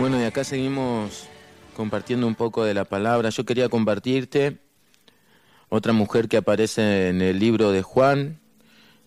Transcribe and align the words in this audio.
Bueno, 0.00 0.18
y 0.18 0.24
acá 0.24 0.44
seguimos 0.44 1.24
compartiendo 1.76 2.26
un 2.26 2.34
poco 2.34 2.64
de 2.64 2.72
la 2.72 2.86
palabra. 2.86 3.28
Yo 3.28 3.44
quería 3.44 3.68
compartirte 3.68 4.56
otra 5.68 5.92
mujer 5.92 6.26
que 6.26 6.38
aparece 6.38 7.10
en 7.10 7.20
el 7.20 7.38
libro 7.38 7.70
de 7.70 7.82
Juan, 7.82 8.40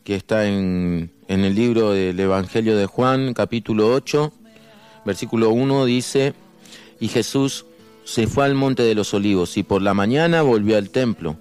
que 0.03 0.15
está 0.15 0.45
en, 0.45 1.11
en 1.27 1.45
el 1.45 1.55
libro 1.55 1.93
del 1.93 2.19
Evangelio 2.19 2.77
de 2.77 2.85
Juan, 2.85 3.33
capítulo 3.33 3.91
8, 3.91 4.31
versículo 5.03 5.49
1, 5.49 5.85
dice, 5.85 6.35
y 6.99 7.07
Jesús 7.07 7.65
se 8.03 8.27
fue 8.27 8.45
al 8.45 8.53
monte 8.53 8.83
de 8.83 8.93
los 8.93 9.15
olivos 9.15 9.57
y 9.57 9.63
por 9.63 9.81
la 9.81 9.95
mañana 9.95 10.43
volvió 10.43 10.77
al 10.77 10.91
templo, 10.91 11.37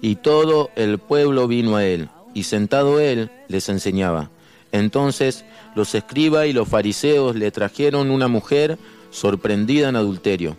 y 0.00 0.16
todo 0.16 0.70
el 0.74 0.96
pueblo 0.96 1.46
vino 1.46 1.76
a 1.76 1.84
él, 1.84 2.08
y 2.32 2.44
sentado 2.44 2.98
él 2.98 3.30
les 3.48 3.68
enseñaba. 3.68 4.30
Entonces 4.72 5.44
los 5.74 5.94
escribas 5.94 6.46
y 6.46 6.52
los 6.52 6.68
fariseos 6.68 7.36
le 7.36 7.50
trajeron 7.50 8.10
una 8.10 8.28
mujer 8.28 8.78
sorprendida 9.10 9.88
en 9.88 9.96
adulterio, 9.96 10.56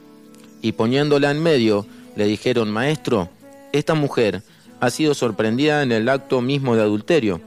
y 0.61 0.71
poniéndola 0.71 1.31
en 1.31 1.41
medio, 1.41 1.85
le 2.16 2.25
dijeron, 2.25 2.71
Maestro, 2.71 3.30
esta 3.73 3.93
mujer 3.93 4.41
ha 4.80 4.89
sido 4.89 5.13
sorprendida 5.13 5.83
en 5.83 5.91
el 5.91 6.09
acto 6.09 6.41
mismo 6.41 6.75
de 6.75 6.81
adulterio, 6.81 7.41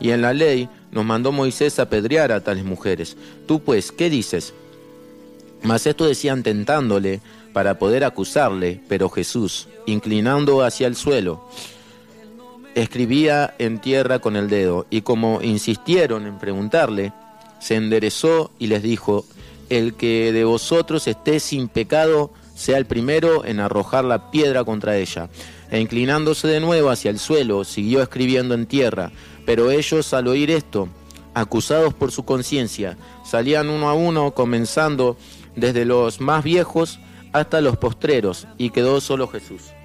y 0.00 0.10
en 0.10 0.22
la 0.22 0.32
ley 0.32 0.68
nos 0.90 1.04
mandó 1.04 1.32
Moisés 1.32 1.78
apedrear 1.78 2.32
a 2.32 2.42
tales 2.42 2.64
mujeres. 2.64 3.16
Tú 3.46 3.60
pues, 3.60 3.92
¿qué 3.92 4.10
dices? 4.10 4.54
Mas 5.62 5.86
esto 5.86 6.06
decían 6.06 6.42
tentándole 6.42 7.20
para 7.52 7.78
poder 7.78 8.04
acusarle, 8.04 8.80
pero 8.88 9.08
Jesús, 9.08 9.68
inclinando 9.86 10.62
hacia 10.62 10.86
el 10.86 10.96
suelo, 10.96 11.48
escribía 12.82 13.54
en 13.58 13.80
tierra 13.80 14.18
con 14.18 14.36
el 14.36 14.48
dedo, 14.48 14.86
y 14.90 15.02
como 15.02 15.42
insistieron 15.42 16.26
en 16.26 16.38
preguntarle, 16.38 17.12
se 17.60 17.74
enderezó 17.74 18.50
y 18.58 18.68
les 18.68 18.82
dijo, 18.82 19.24
el 19.68 19.94
que 19.94 20.32
de 20.32 20.44
vosotros 20.44 21.06
esté 21.06 21.40
sin 21.40 21.68
pecado, 21.68 22.30
sea 22.54 22.78
el 22.78 22.86
primero 22.86 23.44
en 23.44 23.60
arrojar 23.60 24.04
la 24.04 24.30
piedra 24.30 24.64
contra 24.64 24.96
ella. 24.96 25.28
E 25.70 25.80
inclinándose 25.80 26.48
de 26.48 26.60
nuevo 26.60 26.90
hacia 26.90 27.10
el 27.10 27.18
suelo, 27.18 27.64
siguió 27.64 28.02
escribiendo 28.02 28.54
en 28.54 28.66
tierra. 28.66 29.12
Pero 29.44 29.70
ellos, 29.70 30.14
al 30.14 30.28
oír 30.28 30.50
esto, 30.50 30.88
acusados 31.34 31.94
por 31.94 32.10
su 32.10 32.24
conciencia, 32.24 32.96
salían 33.24 33.68
uno 33.68 33.88
a 33.88 33.94
uno, 33.94 34.32
comenzando 34.32 35.16
desde 35.54 35.84
los 35.84 36.20
más 36.20 36.42
viejos 36.42 36.98
hasta 37.32 37.60
los 37.60 37.76
postreros, 37.76 38.46
y 38.56 38.70
quedó 38.70 39.00
solo 39.00 39.28
Jesús. 39.28 39.77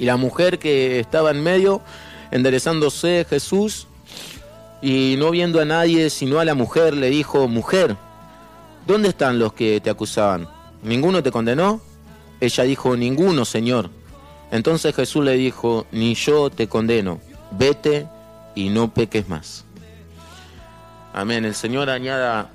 Y 0.00 0.06
la 0.06 0.16
mujer 0.16 0.58
que 0.58 0.98
estaba 0.98 1.30
en 1.30 1.42
medio, 1.42 1.82
enderezándose 2.30 3.26
Jesús, 3.28 3.86
y 4.80 5.16
no 5.18 5.30
viendo 5.30 5.60
a 5.60 5.66
nadie 5.66 6.08
sino 6.08 6.40
a 6.40 6.44
la 6.46 6.54
mujer, 6.54 6.94
le 6.94 7.10
dijo, 7.10 7.46
mujer, 7.48 7.96
¿dónde 8.86 9.10
están 9.10 9.38
los 9.38 9.52
que 9.52 9.78
te 9.78 9.90
acusaban? 9.90 10.48
¿Ninguno 10.82 11.22
te 11.22 11.30
condenó? 11.30 11.82
Ella 12.40 12.64
dijo, 12.64 12.96
ninguno, 12.96 13.44
Señor. 13.44 13.90
Entonces 14.50 14.96
Jesús 14.96 15.22
le 15.22 15.34
dijo, 15.34 15.86
ni 15.92 16.14
yo 16.14 16.48
te 16.48 16.66
condeno, 16.66 17.20
vete 17.50 18.06
y 18.54 18.70
no 18.70 18.94
peques 18.94 19.28
más. 19.28 19.66
Amén. 21.12 21.44
El 21.44 21.54
Señor 21.54 21.90
añada 21.90 22.50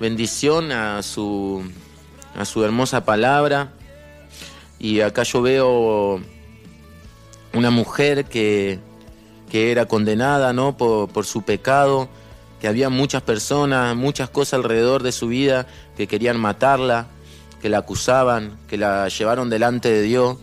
bendición 0.00 0.72
a 0.72 1.04
su, 1.04 1.62
a 2.36 2.44
su 2.44 2.64
hermosa 2.64 3.04
palabra. 3.04 3.70
Y 4.80 5.02
acá 5.02 5.22
yo 5.22 5.40
veo 5.40 6.33
una 7.54 7.70
mujer 7.70 8.26
que, 8.26 8.78
que 9.50 9.70
era 9.70 9.86
condenada 9.86 10.52
¿no? 10.52 10.76
por, 10.76 11.08
por 11.08 11.24
su 11.24 11.42
pecado, 11.42 12.08
que 12.60 12.68
había 12.68 12.88
muchas 12.90 13.22
personas, 13.22 13.94
muchas 13.96 14.28
cosas 14.30 14.54
alrededor 14.54 15.02
de 15.02 15.12
su 15.12 15.28
vida 15.28 15.66
que 15.96 16.06
querían 16.06 16.38
matarla, 16.38 17.06
que 17.60 17.68
la 17.68 17.78
acusaban, 17.78 18.58
que 18.68 18.76
la 18.76 19.08
llevaron 19.08 19.50
delante 19.50 19.90
de 19.90 20.02
Dios. 20.02 20.36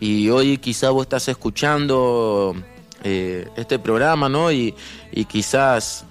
Y 0.00 0.30
hoy 0.30 0.58
quizás 0.58 0.90
vos 0.90 1.02
estás 1.02 1.28
escuchando 1.28 2.54
eh, 3.02 3.48
este 3.56 3.78
programa, 3.78 4.28
¿no? 4.28 4.50
Y, 4.50 4.74
y 5.12 5.24
quizás 5.26 6.04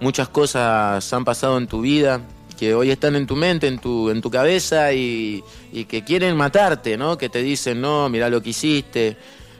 muchas 0.00 0.28
cosas 0.28 1.12
han 1.12 1.24
pasado 1.24 1.58
en 1.58 1.66
tu 1.66 1.80
vida 1.80 2.20
que 2.58 2.74
hoy 2.74 2.90
están 2.90 3.14
en 3.14 3.26
tu 3.26 3.36
mente, 3.36 3.68
en 3.68 3.78
tu, 3.78 4.10
en 4.10 4.20
tu 4.20 4.30
cabeza 4.30 4.92
y, 4.92 5.42
y 5.72 5.84
que 5.84 6.02
quieren 6.02 6.36
matarte, 6.36 6.96
¿no? 6.96 7.16
Que 7.16 7.28
te 7.28 7.40
dicen, 7.40 7.80
no, 7.80 8.08
mira 8.08 8.28
lo 8.28 8.42
que 8.42 8.50
hiciste, 8.50 9.16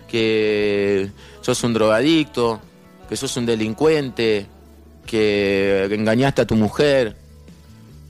que 0.09 1.11
sos 1.41 1.63
un 1.63 1.75
drogadicto, 1.75 2.61
que 3.09 3.17
sos 3.17 3.37
un 3.37 3.47
delincuente, 3.47 4.47
que 5.07 5.89
engañaste 5.91 6.43
a 6.43 6.47
tu 6.47 6.57
mujer, 6.57 7.17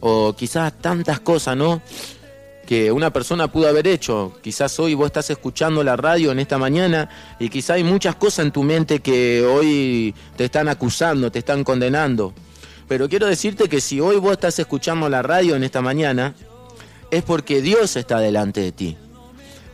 o 0.00 0.34
quizás 0.34 0.72
tantas 0.81 1.20
cosas, 1.20 1.56
¿no? 1.56 1.82
Que 2.66 2.92
una 2.92 3.12
persona 3.12 3.50
pudo 3.50 3.69
haber 3.69 3.87
hecho. 3.87 4.38
Quizás 4.42 4.78
hoy 4.78 4.94
vos 4.94 5.06
estás 5.06 5.31
escuchando 5.31 5.82
la 5.82 5.97
radio 5.97 6.32
en 6.32 6.38
esta 6.38 6.58
mañana 6.58 7.08
y 7.38 7.48
quizás 7.48 7.76
hay 7.76 7.84
muchas 7.84 8.16
cosas 8.16 8.47
en 8.47 8.53
tu 8.53 8.62
mente 8.62 9.00
que 9.00 9.44
hoy 9.44 10.14
te 10.37 10.44
están 10.44 10.69
acusando, 10.69 11.32
te 11.32 11.38
están 11.41 11.64
condenando. 11.64 12.34
Pero 12.87 13.08
quiero 13.08 13.26
decirte 13.26 13.69
que 13.69 13.81
si 13.81 14.00
hoy 14.00 14.16
vos 14.16 14.32
estás 14.32 14.58
escuchando 14.58 15.08
la 15.08 15.22
radio 15.22 15.56
en 15.56 15.64
esta 15.64 15.81
mañana, 15.81 16.34
es 17.10 17.22
porque 17.22 17.62
Dios 17.62 17.97
está 17.97 18.19
delante 18.20 18.60
de 18.60 18.72
ti. 18.72 18.97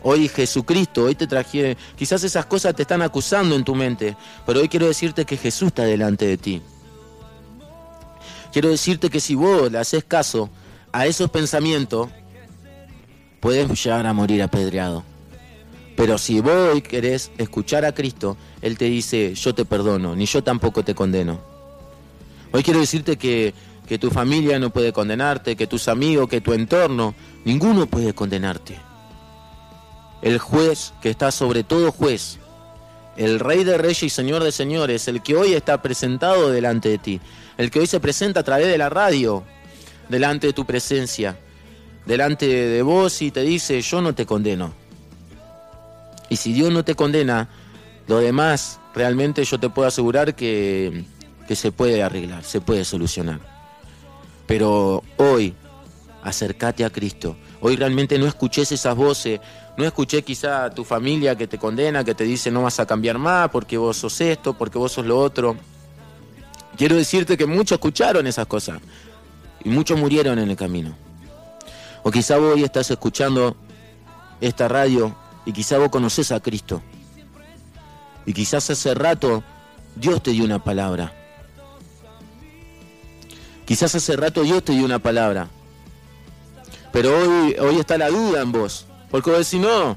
Hoy 0.06 0.28
Jesucristo, 0.28 1.04
hoy 1.04 1.14
te 1.14 1.26
traje, 1.26 1.78
quizás 1.96 2.22
esas 2.24 2.44
cosas 2.44 2.76
te 2.76 2.82
están 2.82 3.00
acusando 3.00 3.56
en 3.56 3.64
tu 3.64 3.74
mente, 3.74 4.14
pero 4.44 4.60
hoy 4.60 4.68
quiero 4.68 4.86
decirte 4.86 5.24
que 5.24 5.38
Jesús 5.38 5.68
está 5.68 5.84
delante 5.84 6.26
de 6.26 6.36
ti. 6.36 6.60
Quiero 8.52 8.68
decirte 8.68 9.08
que 9.08 9.18
si 9.18 9.34
vos 9.34 9.72
le 9.72 9.78
haces 9.78 10.04
caso 10.04 10.50
a 10.92 11.06
esos 11.06 11.30
pensamientos, 11.30 12.10
puedes 13.40 13.82
llegar 13.82 14.06
a 14.06 14.12
morir 14.12 14.42
apedreado. 14.42 15.04
Pero 15.96 16.18
si 16.18 16.38
vos 16.40 16.74
hoy 16.74 16.82
querés 16.82 17.32
escuchar 17.38 17.86
a 17.86 17.94
Cristo, 17.94 18.36
Él 18.60 18.76
te 18.76 18.84
dice, 18.84 19.34
yo 19.34 19.54
te 19.54 19.64
perdono, 19.64 20.14
ni 20.14 20.26
yo 20.26 20.44
tampoco 20.44 20.84
te 20.84 20.94
condeno. 20.94 21.40
Hoy 22.52 22.62
quiero 22.62 22.80
decirte 22.80 23.16
que, 23.16 23.54
que 23.88 23.98
tu 23.98 24.10
familia 24.10 24.58
no 24.58 24.68
puede 24.68 24.92
condenarte, 24.92 25.56
que 25.56 25.66
tus 25.66 25.88
amigos, 25.88 26.28
que 26.28 26.42
tu 26.42 26.52
entorno, 26.52 27.14
ninguno 27.46 27.86
puede 27.86 28.12
condenarte. 28.12 28.78
El 30.24 30.38
juez 30.38 30.94
que 31.02 31.10
está 31.10 31.30
sobre 31.30 31.64
todo 31.64 31.92
juez, 31.92 32.38
el 33.18 33.38
rey 33.40 33.62
de 33.62 33.76
reyes 33.76 34.04
y 34.04 34.08
señor 34.08 34.42
de 34.42 34.52
señores, 34.52 35.06
el 35.06 35.22
que 35.22 35.36
hoy 35.36 35.52
está 35.52 35.82
presentado 35.82 36.48
delante 36.48 36.88
de 36.88 36.96
ti, 36.96 37.20
el 37.58 37.70
que 37.70 37.80
hoy 37.80 37.86
se 37.86 38.00
presenta 38.00 38.40
a 38.40 38.42
través 38.42 38.66
de 38.68 38.78
la 38.78 38.88
radio, 38.88 39.44
delante 40.08 40.46
de 40.46 40.52
tu 40.54 40.64
presencia, 40.64 41.38
delante 42.06 42.46
de 42.46 42.80
vos 42.80 43.20
y 43.20 43.30
te 43.30 43.42
dice, 43.42 43.82
yo 43.82 44.00
no 44.00 44.14
te 44.14 44.24
condeno. 44.24 44.72
Y 46.30 46.36
si 46.36 46.54
Dios 46.54 46.72
no 46.72 46.86
te 46.86 46.94
condena, 46.94 47.50
lo 48.08 48.16
demás 48.16 48.80
realmente 48.94 49.44
yo 49.44 49.60
te 49.60 49.68
puedo 49.68 49.88
asegurar 49.88 50.34
que, 50.34 51.04
que 51.46 51.54
se 51.54 51.70
puede 51.70 52.02
arreglar, 52.02 52.44
se 52.44 52.62
puede 52.62 52.86
solucionar. 52.86 53.40
Pero 54.46 55.04
hoy, 55.18 55.54
acércate 56.22 56.82
a 56.82 56.88
Cristo. 56.90 57.36
Hoy 57.60 57.76
realmente 57.76 58.18
no 58.18 58.26
escuches 58.26 58.72
esas 58.72 58.96
voces, 58.96 59.40
no 59.76 59.84
escuché 59.84 60.22
quizá 60.22 60.66
a 60.66 60.70
tu 60.70 60.84
familia 60.84 61.36
que 61.36 61.46
te 61.46 61.58
condena, 61.58 62.04
que 62.04 62.14
te 62.14 62.24
dice 62.24 62.50
no 62.50 62.62
vas 62.62 62.78
a 62.78 62.86
cambiar 62.86 63.18
más 63.18 63.48
porque 63.50 63.76
vos 63.76 63.96
sos 63.96 64.20
esto, 64.20 64.54
porque 64.54 64.78
vos 64.78 64.92
sos 64.92 65.04
lo 65.04 65.18
otro. 65.18 65.56
Quiero 66.76 66.96
decirte 66.96 67.36
que 67.36 67.46
muchos 67.46 67.76
escucharon 67.76 68.26
esas 68.26 68.46
cosas 68.46 68.80
y 69.64 69.68
muchos 69.68 69.98
murieron 69.98 70.38
en 70.38 70.50
el 70.50 70.56
camino. 70.56 70.96
O 72.02 72.10
quizá 72.10 72.36
vos 72.36 72.54
hoy 72.54 72.62
estás 72.62 72.90
escuchando 72.90 73.56
esta 74.40 74.68
radio 74.68 75.14
y 75.44 75.52
quizá 75.52 75.78
vos 75.78 75.88
conoces 75.88 76.30
a 76.30 76.40
Cristo. 76.40 76.82
Y 78.26 78.32
quizás 78.32 78.70
hace 78.70 78.94
rato 78.94 79.42
Dios 79.96 80.22
te 80.22 80.30
dio 80.30 80.44
una 80.44 80.62
palabra. 80.62 81.12
Quizás 83.64 83.94
hace 83.94 84.16
rato 84.16 84.42
Dios 84.42 84.62
te 84.62 84.72
dio 84.72 84.84
una 84.84 84.98
palabra. 84.98 85.48
Pero 86.92 87.18
hoy, 87.18 87.56
hoy 87.58 87.76
está 87.78 87.98
la 87.98 88.08
duda 88.08 88.42
en 88.42 88.52
vos. 88.52 88.86
Porque 89.14 89.30
vos 89.30 89.38
decís, 89.38 89.60
no, 89.60 89.96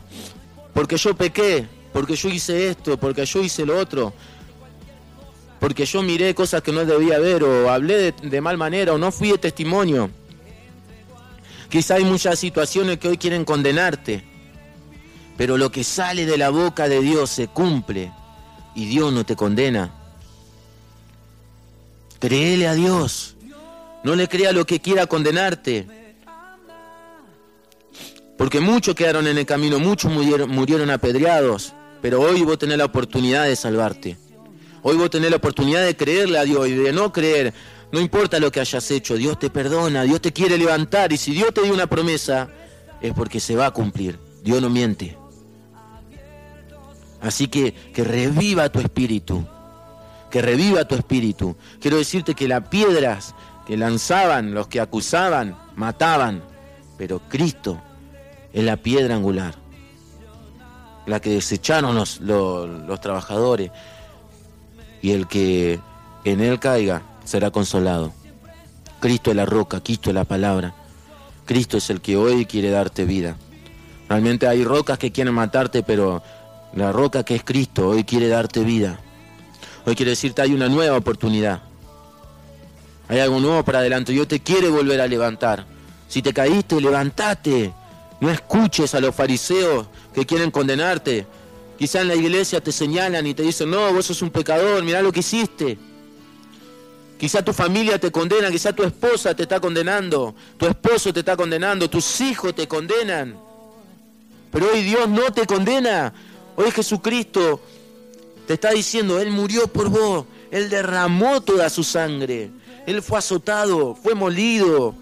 porque 0.75 0.95
yo 0.95 1.15
pequé, 1.17 1.67
porque 1.91 2.15
yo 2.15 2.29
hice 2.29 2.69
esto, 2.69 2.99
porque 2.99 3.25
yo 3.25 3.41
hice 3.41 3.65
lo 3.65 3.75
otro, 3.79 4.13
porque 5.59 5.87
yo 5.87 6.03
miré 6.03 6.35
cosas 6.35 6.61
que 6.61 6.71
no 6.71 6.85
debía 6.85 7.17
ver, 7.17 7.43
o 7.43 7.71
hablé 7.71 7.97
de, 7.97 8.29
de 8.29 8.41
mal 8.41 8.59
manera, 8.59 8.93
o 8.93 8.99
no 8.99 9.11
fui 9.11 9.31
de 9.31 9.39
testimonio. 9.39 10.11
Quizá 11.67 11.95
hay 11.95 12.03
muchas 12.03 12.37
situaciones 12.37 12.99
que 12.99 13.07
hoy 13.07 13.17
quieren 13.17 13.43
condenarte, 13.43 14.23
pero 15.35 15.57
lo 15.57 15.71
que 15.71 15.83
sale 15.83 16.27
de 16.27 16.37
la 16.37 16.51
boca 16.51 16.87
de 16.87 17.01
Dios 17.01 17.31
se 17.31 17.47
cumple 17.47 18.11
y 18.75 18.85
Dios 18.85 19.11
no 19.11 19.25
te 19.25 19.35
condena. 19.35 19.95
Créele 22.19 22.67
a 22.67 22.75
Dios, 22.75 23.35
no 24.03 24.15
le 24.15 24.27
crea 24.27 24.51
lo 24.51 24.67
que 24.67 24.79
quiera 24.79 25.07
condenarte. 25.07 26.06
Porque 28.37 28.59
muchos 28.59 28.93
quedaron 28.93 29.27
en 29.27 29.37
el 29.37 29.45
camino, 29.45 29.79
muchos 29.79 30.11
murieron, 30.11 30.49
murieron 30.49 30.89
apedreados, 30.91 31.73
pero 32.01 32.21
hoy 32.21 32.43
vos 32.43 32.59
tenés 32.59 32.77
la 32.77 32.85
oportunidad 32.85 33.45
de 33.45 33.55
salvarte. 33.55 34.17
Hoy 34.83 34.95
vos 34.95 35.09
tenés 35.09 35.31
la 35.31 35.37
oportunidad 35.37 35.83
de 35.83 35.95
creerle 35.95 36.37
a 36.37 36.43
Dios 36.43 36.67
y 36.67 36.73
de 36.73 36.93
no 36.93 37.11
creer. 37.11 37.53
No 37.91 37.99
importa 37.99 38.39
lo 38.39 38.51
que 38.51 38.59
hayas 38.59 38.91
hecho, 38.91 39.15
Dios 39.15 39.39
te 39.39 39.49
perdona, 39.49 40.03
Dios 40.03 40.21
te 40.21 40.31
quiere 40.31 40.57
levantar 40.57 41.11
y 41.11 41.17
si 41.17 41.31
Dios 41.31 41.53
te 41.53 41.63
dio 41.63 41.73
una 41.73 41.87
promesa 41.87 42.49
es 43.01 43.11
porque 43.13 43.39
se 43.39 43.55
va 43.55 43.67
a 43.67 43.71
cumplir. 43.71 44.19
Dios 44.43 44.61
no 44.61 44.69
miente. 44.69 45.17
Así 47.21 47.47
que 47.47 47.73
que 47.73 48.03
reviva 48.03 48.69
tu 48.69 48.79
espíritu, 48.79 49.45
que 50.29 50.41
reviva 50.43 50.85
tu 50.85 50.93
espíritu. 50.93 51.57
Quiero 51.81 51.97
decirte 51.97 52.35
que 52.35 52.47
las 52.47 52.67
piedras 52.67 53.33
que 53.65 53.77
lanzaban, 53.77 54.53
los 54.53 54.67
que 54.67 54.79
acusaban, 54.79 55.57
mataban, 55.75 56.43
pero 56.97 57.19
Cristo 57.27 57.81
es 58.53 58.63
la 58.63 58.77
piedra 58.77 59.15
angular, 59.15 59.55
la 61.05 61.19
que 61.19 61.29
desecharon 61.31 61.95
los, 61.95 62.19
los, 62.21 63.01
trabajadores, 63.01 63.71
y 65.01 65.11
el 65.11 65.27
que 65.27 65.79
en 66.23 66.41
él 66.41 66.59
caiga 66.59 67.03
será 67.23 67.51
consolado. 67.51 68.11
Cristo 68.99 69.29
es 69.29 69.35
la 69.35 69.45
roca, 69.45 69.81
Cristo 69.81 70.09
es 70.09 70.15
la 70.15 70.23
palabra. 70.23 70.73
Cristo 71.45 71.77
es 71.77 71.89
el 71.89 72.01
que 72.01 72.17
hoy 72.17 72.45
quiere 72.45 72.71
darte 72.71 73.05
vida. 73.05 73.37
Realmente 74.09 74.47
hay 74.47 74.63
rocas 74.63 74.97
que 74.97 75.11
quieren 75.11 75.33
matarte, 75.33 75.83
pero 75.83 76.23
la 76.73 76.91
roca 76.91 77.23
que 77.23 77.35
es 77.35 77.43
Cristo 77.43 77.89
hoy 77.89 78.03
quiere 78.03 78.27
darte 78.27 78.61
vida. 78.61 78.99
Hoy 79.85 79.95
quiere 79.95 80.11
decirte 80.11 80.41
hay 80.41 80.53
una 80.53 80.67
nueva 80.67 80.97
oportunidad. 80.97 81.61
Hay 83.07 83.19
algo 83.19 83.39
nuevo 83.39 83.63
para 83.63 83.79
adelante. 83.79 84.11
Dios 84.11 84.27
te 84.27 84.41
quiere 84.41 84.69
volver 84.69 84.99
a 84.99 85.07
levantar. 85.07 85.65
Si 86.07 86.21
te 86.21 86.33
caíste, 86.33 86.81
levántate. 86.81 87.73
No 88.19 88.31
escuches 88.31 88.95
a 88.95 88.99
los 88.99 89.13
fariseos 89.13 89.87
que 90.13 90.25
quieren 90.25 90.51
condenarte. 90.51 91.27
Quizá 91.77 92.01
en 92.01 92.07
la 92.07 92.15
iglesia 92.15 92.61
te 92.61 92.71
señalan 92.71 93.25
y 93.27 93.33
te 93.33 93.43
dicen, 93.43 93.69
no, 93.69 93.93
vos 93.93 94.05
sos 94.05 94.21
un 94.21 94.31
pecador, 94.31 94.83
mirá 94.83 95.01
lo 95.01 95.11
que 95.11 95.19
hiciste. 95.19 95.77
Quizá 97.19 97.43
tu 97.43 97.53
familia 97.53 97.99
te 97.99 98.11
condena, 98.11 98.49
quizá 98.51 98.73
tu 98.73 98.83
esposa 98.83 99.35
te 99.35 99.43
está 99.43 99.59
condenando, 99.59 100.35
tu 100.57 100.67
esposo 100.67 101.11
te 101.13 101.19
está 101.19 101.35
condenando, 101.35 101.89
tus 101.89 102.21
hijos 102.21 102.55
te 102.55 102.67
condenan. 102.67 103.37
Pero 104.51 104.71
hoy 104.71 104.81
Dios 104.81 105.07
no 105.07 105.31
te 105.31 105.45
condena. 105.45 106.13
Hoy 106.55 106.71
Jesucristo 106.71 107.61
te 108.47 108.53
está 108.53 108.71
diciendo, 108.71 109.19
Él 109.19 109.29
murió 109.29 109.67
por 109.67 109.89
vos, 109.89 110.25
Él 110.49 110.69
derramó 110.69 111.41
toda 111.41 111.69
su 111.69 111.83
sangre, 111.83 112.49
Él 112.87 113.01
fue 113.03 113.19
azotado, 113.19 113.95
fue 113.95 114.15
molido, 114.15 114.95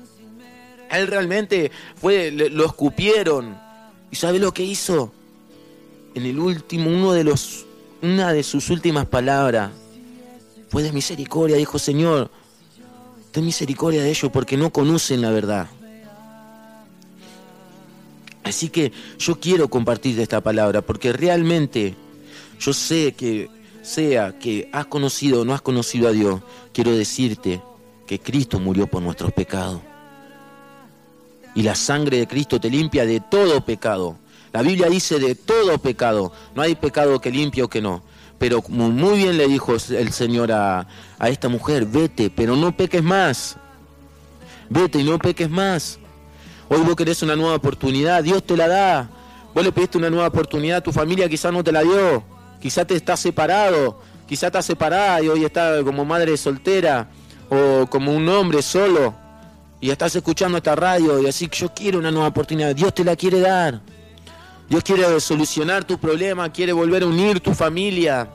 Él 0.92 1.08
realmente 1.08 1.72
fue, 1.96 2.32
lo 2.32 2.66
escupieron. 2.66 3.58
¿Y 4.12 4.16
sabe 4.16 4.40
lo 4.40 4.54
que 4.54 4.64
hizo? 4.64 5.12
En 6.14 6.26
el 6.26 6.40
último, 6.40 6.90
uno 6.90 7.12
de 7.12 7.24
los, 7.24 7.66
una 8.02 8.32
de 8.32 8.44
sus 8.44 8.70
últimas 8.70 9.06
palabras 9.06 9.72
fue 10.70 10.84
de 10.84 10.92
misericordia, 10.92 11.58
dijo 11.58 11.80
Señor, 11.80 12.30
ten 13.32 13.46
misericordia 13.46 14.02
de 14.02 14.10
ellos 14.10 14.32
porque 14.32 14.58
no 14.58 14.72
conocen 14.72 15.22
la 15.22 15.32
verdad. 15.32 15.68
Así 18.44 18.70
que 18.70 18.92
yo 19.18 19.40
quiero 19.40 19.70
compartir 19.70 20.20
esta 20.20 20.40
palabra 20.40 20.82
porque 20.82 21.12
realmente 21.12 21.96
yo 22.60 22.74
sé 22.74 23.14
que 23.14 23.50
sea 23.82 24.38
que 24.38 24.70
has 24.72 24.86
conocido 24.86 25.42
o 25.42 25.46
no 25.46 25.54
has 25.54 25.62
conocido 25.62 26.08
a 26.08 26.12
Dios, 26.12 26.42
quiero 26.74 26.92
decirte 26.92 27.62
que 28.08 28.20
Cristo 28.20 28.60
murió 28.60 28.88
por 28.88 29.02
nuestros 29.02 29.34
pecados. 29.34 29.82
Y 31.56 31.64
la 31.64 31.74
sangre 31.74 32.18
de 32.18 32.28
Cristo 32.28 32.60
te 32.60 32.70
limpia 32.70 33.06
de 33.06 33.22
todo 33.22 33.66
pecado. 33.66 34.18
La 34.52 34.62
Biblia 34.62 34.88
dice 34.90 35.20
de 35.20 35.36
todo 35.36 35.78
pecado. 35.80 36.32
No 36.54 36.62
hay 36.62 36.76
pecado 36.76 37.20
que 37.20 37.32
limpie 37.32 37.64
o 37.64 37.70
que 37.70 37.82
no. 37.82 38.04
Pero 38.38 38.62
muy 38.68 39.18
bien 39.18 39.38
le 39.38 39.48
dijo 39.48 39.74
el 39.74 40.12
Señor 40.12 40.52
a, 40.52 40.88
a 41.18 41.30
esta 41.30 41.48
mujer, 41.48 41.86
vete, 41.86 42.30
pero 42.30 42.56
no 42.58 42.76
peques 42.76 43.02
más. 43.02 43.56
Vete 44.70 45.00
y 45.00 45.04
no 45.06 45.18
peques 45.18 45.50
más. 45.50 45.98
Hoy 46.68 46.82
vos 46.82 46.96
querés 46.96 47.24
una 47.24 47.36
nueva 47.36 47.56
oportunidad, 47.56 48.24
Dios 48.24 48.44
te 48.44 48.58
la 48.58 48.68
da. 48.68 49.10
Vos 49.54 49.64
le 49.64 49.72
pediste 49.72 49.98
una 49.98 50.10
nueva 50.10 50.28
oportunidad, 50.28 50.84
tu 50.84 50.92
familia 50.92 51.30
quizás 51.30 51.54
no 51.54 51.64
te 51.64 51.72
la 51.72 51.82
dio, 51.82 52.24
quizás 52.60 52.86
te 52.86 52.96
está 52.96 53.16
separado, 53.16 54.02
quizás 54.28 54.48
está 54.48 54.62
separada 54.62 55.22
y 55.22 55.30
hoy 55.30 55.46
está 55.46 55.82
como 55.84 56.04
madre 56.04 56.36
soltera 56.36 57.08
o 57.50 57.88
como 57.88 58.14
un 58.14 58.28
hombre 58.28 58.62
solo 58.62 59.25
y 59.86 59.92
estás 59.92 60.16
escuchando 60.16 60.58
esta 60.58 60.76
radio 60.76 61.22
y 61.22 61.28
así 61.28 61.48
que 61.48 61.60
yo 61.60 61.72
quiero 61.72 62.00
una 62.00 62.10
nueva 62.10 62.30
oportunidad, 62.30 62.76
Dios 62.76 62.92
te 62.92 63.04
la 63.04 63.16
quiere 63.16 63.40
dar. 63.40 63.82
Dios 64.68 64.84
quiere 64.84 65.20
solucionar 65.20 65.84
tu 65.84 66.00
problema, 66.00 66.52
quiere 66.52 66.74
volver 66.74 67.04
a 67.04 67.06
unir 67.06 67.40
tu 67.40 67.54
familia. 67.54 68.28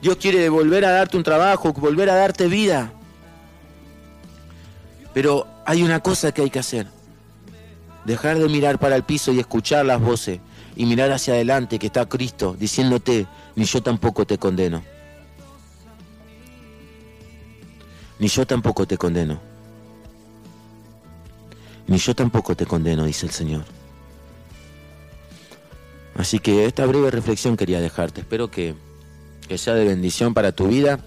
Dios 0.00 0.16
quiere 0.16 0.48
volver 0.48 0.86
a 0.86 0.90
darte 0.90 1.18
un 1.18 1.22
trabajo, 1.22 1.74
volver 1.74 2.08
a 2.08 2.14
darte 2.14 2.46
vida. 2.46 2.90
Pero 5.12 5.46
hay 5.66 5.82
una 5.82 6.00
cosa 6.00 6.32
que 6.32 6.40
hay 6.40 6.48
que 6.48 6.60
hacer. 6.60 6.86
Dejar 8.06 8.38
de 8.38 8.48
mirar 8.48 8.78
para 8.78 8.96
el 8.96 9.02
piso 9.02 9.34
y 9.34 9.40
escuchar 9.40 9.84
las 9.84 10.00
voces 10.00 10.40
y 10.76 10.86
mirar 10.86 11.12
hacia 11.12 11.34
adelante 11.34 11.78
que 11.78 11.88
está 11.88 12.06
Cristo 12.06 12.56
diciéndote, 12.58 13.26
ni 13.54 13.66
yo 13.66 13.82
tampoco 13.82 14.24
te 14.24 14.38
condeno. 14.38 14.82
Ni 18.18 18.28
yo 18.28 18.46
tampoco 18.46 18.86
te 18.86 18.96
condeno. 18.96 19.47
Ni 21.88 21.98
yo 21.98 22.14
tampoco 22.14 22.54
te 22.54 22.66
condeno, 22.66 23.04
dice 23.04 23.26
el 23.26 23.32
Señor. 23.32 23.64
Así 26.14 26.38
que 26.38 26.66
esta 26.66 26.84
breve 26.86 27.10
reflexión 27.10 27.56
quería 27.56 27.80
dejarte. 27.80 28.20
Espero 28.20 28.50
que, 28.50 28.74
que 29.48 29.58
sea 29.58 29.74
de 29.74 29.84
bendición 29.84 30.34
para 30.34 30.52
tu 30.52 30.68
vida. 30.68 31.00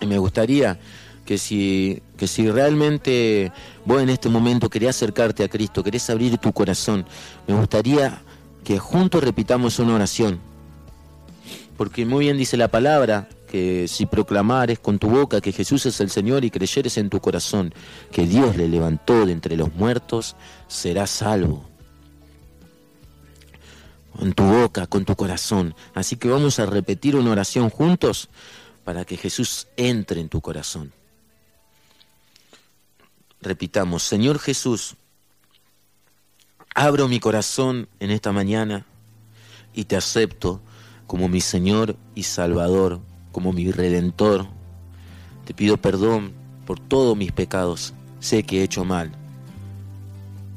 Y 0.00 0.06
me 0.06 0.18
gustaría 0.18 0.80
que 1.26 1.38
si, 1.38 2.02
que 2.16 2.26
si 2.26 2.50
realmente 2.50 3.52
vos 3.84 4.02
en 4.02 4.08
este 4.08 4.28
momento 4.28 4.70
querés 4.70 4.90
acercarte 4.90 5.44
a 5.44 5.48
Cristo, 5.48 5.84
querés 5.84 6.08
abrir 6.10 6.38
tu 6.38 6.52
corazón, 6.52 7.06
me 7.46 7.54
gustaría 7.54 8.22
que 8.64 8.78
juntos 8.78 9.22
repitamos 9.22 9.78
una 9.78 9.94
oración. 9.94 10.40
Porque 11.76 12.04
muy 12.04 12.24
bien 12.24 12.36
dice 12.36 12.56
la 12.56 12.68
palabra 12.68 13.28
que 13.50 13.88
si 13.88 14.06
proclamares 14.06 14.78
con 14.78 15.00
tu 15.00 15.08
boca 15.08 15.40
que 15.40 15.50
Jesús 15.50 15.84
es 15.84 16.00
el 16.00 16.08
Señor 16.08 16.44
y 16.44 16.50
creyeres 16.52 16.96
en 16.98 17.10
tu 17.10 17.20
corazón 17.20 17.74
que 18.12 18.24
Dios 18.24 18.56
le 18.56 18.68
levantó 18.68 19.26
de 19.26 19.32
entre 19.32 19.56
los 19.56 19.74
muertos, 19.74 20.36
serás 20.68 21.10
salvo. 21.10 21.68
Con 24.16 24.32
tu 24.34 24.44
boca, 24.44 24.86
con 24.86 25.04
tu 25.04 25.16
corazón. 25.16 25.74
Así 25.94 26.14
que 26.14 26.28
vamos 26.28 26.60
a 26.60 26.66
repetir 26.66 27.16
una 27.16 27.32
oración 27.32 27.70
juntos 27.70 28.28
para 28.84 29.04
que 29.04 29.16
Jesús 29.16 29.66
entre 29.76 30.20
en 30.20 30.28
tu 30.28 30.40
corazón. 30.40 30.92
Repitamos, 33.40 34.04
Señor 34.04 34.38
Jesús, 34.38 34.94
abro 36.74 37.08
mi 37.08 37.18
corazón 37.18 37.88
en 37.98 38.12
esta 38.12 38.30
mañana 38.30 38.86
y 39.74 39.86
te 39.86 39.96
acepto 39.96 40.60
como 41.08 41.28
mi 41.28 41.40
Señor 41.40 41.96
y 42.14 42.22
Salvador, 42.22 43.00
como 43.32 43.52
mi 43.52 43.70
Redentor. 43.70 44.46
Te 45.44 45.54
pido 45.54 45.76
perdón 45.76 46.32
por 46.66 46.78
todos 46.78 47.16
mis 47.16 47.32
pecados. 47.32 47.94
Sé 48.20 48.42
que 48.42 48.60
he 48.60 48.62
hecho 48.62 48.84
mal, 48.84 49.10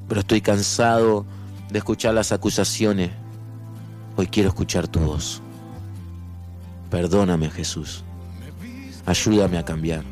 pero 0.08 0.22
estoy 0.22 0.42
cansado 0.42 1.26
de 1.72 1.80
escuchar 1.80 2.14
las 2.14 2.32
acusaciones. 2.32 3.12
Hoy 4.16 4.28
quiero 4.28 4.50
escuchar 4.50 4.88
tu 4.88 5.00
voz. 5.00 5.42
Perdóname 6.90 7.50
Jesús. 7.50 8.04
Ayúdame 9.06 9.58
a 9.58 9.66
cambiar. 9.66 10.04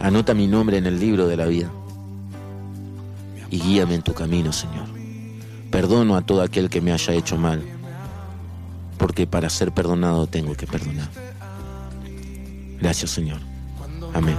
Anota 0.00 0.34
mi 0.34 0.46
nombre 0.46 0.78
en 0.78 0.86
el 0.86 0.98
libro 0.98 1.28
de 1.28 1.36
la 1.36 1.46
vida 1.46 1.70
y 3.50 3.60
guíame 3.60 3.94
en 3.94 4.02
tu 4.02 4.14
camino, 4.14 4.52
Señor. 4.52 4.86
Perdono 5.70 6.16
a 6.16 6.22
todo 6.22 6.42
aquel 6.42 6.70
que 6.70 6.80
me 6.80 6.92
haya 6.92 7.14
hecho 7.14 7.36
mal, 7.36 7.62
porque 9.00 9.26
para 9.26 9.48
ser 9.48 9.72
perdonado 9.72 10.26
tengo 10.26 10.54
que 10.54 10.66
perdonar. 10.66 11.08
Gracias, 12.78 13.10
Señor. 13.10 13.40
Amén. 14.12 14.36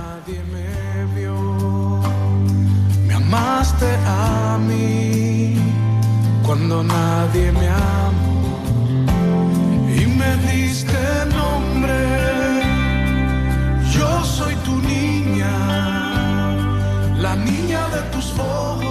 Me 3.08 3.14
amaste 3.16 3.88
a 4.06 4.60
mí 4.68 5.56
cuando 6.46 6.84
nadie 6.84 7.52
me 7.52 7.68
amó 7.70 8.60
y 10.00 10.06
me 10.06 10.32
diste 10.52 11.02
nombre 11.36 12.00
yo 13.96 14.24
soy 14.24 14.56
tu 14.68 14.76
niña, 14.82 15.54
la 17.18 17.36
niña 17.36 17.82
de 17.90 18.02
tus 18.14 18.32
ojos. 18.38 18.91